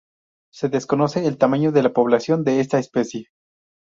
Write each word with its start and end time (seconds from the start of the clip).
Se 0.51 0.67
desconoce 0.69 1.27
el 1.27 1.37
tamaño 1.37 1.71
de 1.71 1.83
la 1.83 1.93
población 1.93 2.43
de 2.43 2.59
esta 2.59 2.79
especie. 2.79 3.27